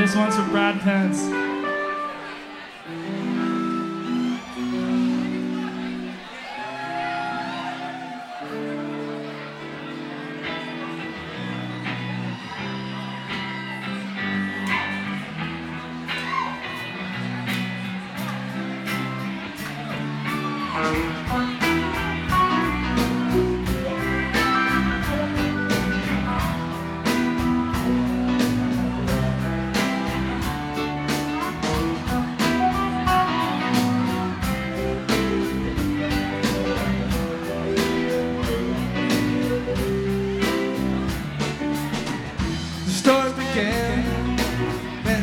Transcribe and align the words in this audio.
this 0.00 0.16
one's 0.16 0.34
for 0.34 0.44
Brad 0.44 0.80
Pence. 0.80 1.20
Um, 21.30 21.69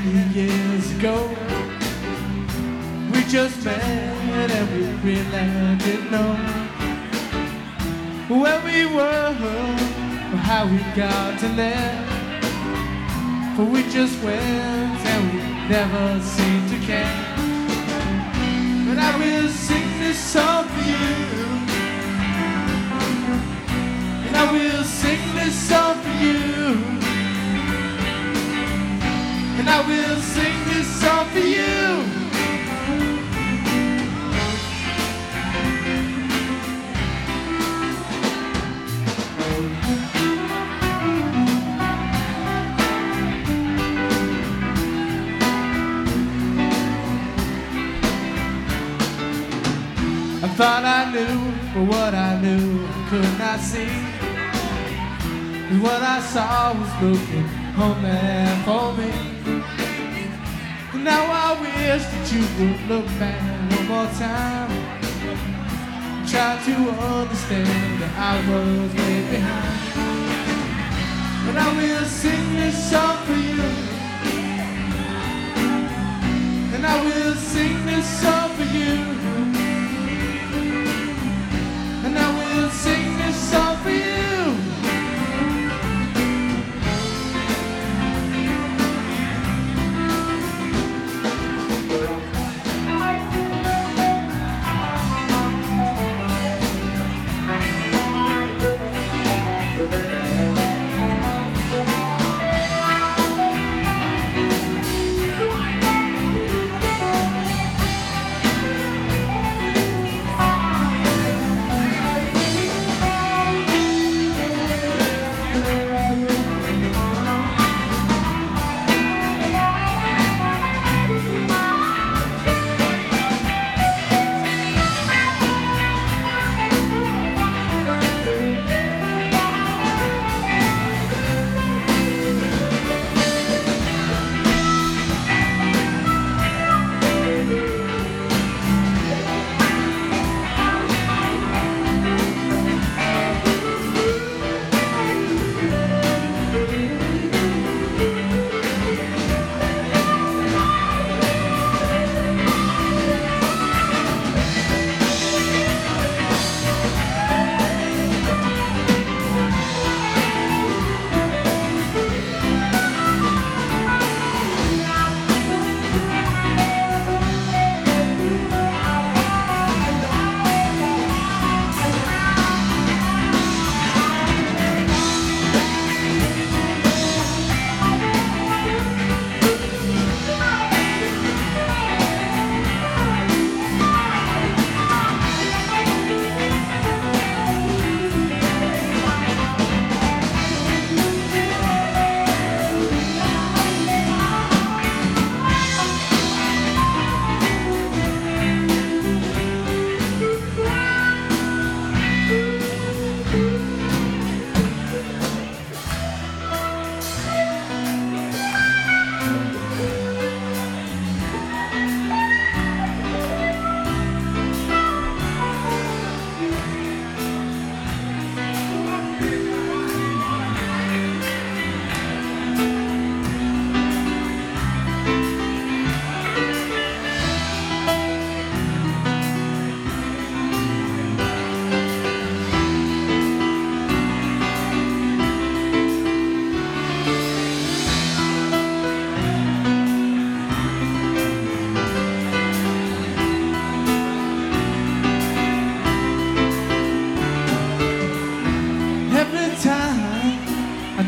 years 0.09 0.91
ago. 0.97 1.29
We 3.11 3.23
just 3.23 3.63
met 3.65 4.51
and 4.51 4.69
we 4.73 4.85
really 5.09 5.77
didn't 5.77 6.11
know 6.11 6.33
where 8.27 8.61
we 8.61 8.85
were 8.85 9.35
or 10.33 10.37
how 10.37 10.65
we 10.67 10.77
got 10.95 11.39
to 11.39 11.47
there. 11.49 12.05
For 13.55 13.65
we 13.65 13.83
just 13.89 14.21
went 14.23 14.41
and 14.41 15.33
we 15.33 15.39
never 15.69 16.21
seemed 16.21 16.69
to 16.69 16.79
care. 16.85 17.25
But 18.87 18.97
I 18.99 19.17
will 19.17 19.49
sing 19.49 19.99
this 19.99 20.19
song 20.19 20.67
for 20.67 20.83
you. 20.93 21.07
And 24.27 24.37
I 24.37 24.51
will 24.51 24.83
sing 24.83 25.19
this 25.35 25.55
song 25.69 25.95
for 26.01 26.23
you. 26.23 26.56
And 29.67 29.75
I 29.75 29.85
will 29.85 30.21
sing 30.21 30.63
this 30.69 30.87
song 31.01 31.27
for 31.27 31.39
you. 31.39 32.05
I 50.43 50.47
thought 50.55 50.85
I 50.85 51.11
knew, 51.11 51.51
but 51.73 51.83
what 51.91 52.13
I 52.13 52.39
knew 52.41 52.85
I 52.85 53.09
could 53.09 53.37
not 53.37 53.59
see. 53.59 53.85
And 55.69 55.83
what 55.83 56.01
I 56.01 56.21
saw 56.21 56.71
was 56.71 56.93
looking 57.01 57.49
only 57.77 58.63
for 58.63 58.93
me. 58.93 59.36
Now 61.07 61.23
I 61.31 61.61
wish 61.61 62.03
that 62.03 62.33
you 62.33 62.41
would 62.59 62.81
look 62.89 63.05
back 63.17 63.39
one 63.71 63.87
more 63.87 64.09
time. 64.19 64.69
Try 66.27 66.59
to 66.67 66.75
understand 67.15 68.01
that 68.01 68.13
I 68.29 68.35
was 68.49 68.93
way 68.93 69.19
behind. 69.31 69.79
But 71.45 71.55
I 71.63 71.69
will 71.77 72.05
sing 72.05 72.55
this 72.57 72.91
song 72.91 73.17
for 73.25 73.39
you. 73.49 73.63
And 76.75 76.85
I 76.85 76.95
will 77.05 77.35
sing 77.35 77.85
this 77.85 78.05
song 78.21 78.49
for 78.57 78.67
you. 78.77 79.56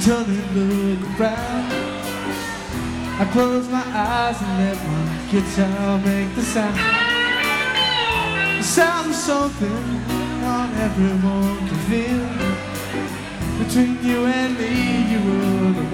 Look 0.10 1.20
around, 1.20 1.72
I 3.22 3.30
close 3.32 3.68
my 3.70 3.84
eyes 3.94 4.42
and 4.42 4.58
let 4.58 4.78
my 4.88 5.32
guitar 5.32 5.98
make 6.00 6.34
the 6.36 6.42
sound. 6.42 6.78
The 8.58 8.64
sound 8.64 9.10
of 9.12 9.16
something 9.16 9.84
not 10.42 10.74
everyone 10.78 11.58
can 11.68 11.80
feel. 11.90 12.28
Between 13.64 14.04
you 14.04 14.26
and 14.26 14.58
me, 14.58 15.12
you 15.12 15.20
were 15.28 15.74
the 15.74 15.88